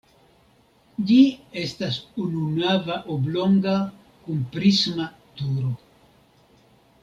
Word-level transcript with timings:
Ĝi 1.09 1.17
estas 1.63 1.99
ununava 2.23 2.97
oblonga 3.17 3.77
kun 4.25 4.43
prisma 4.57 5.07
turo. 5.43 5.75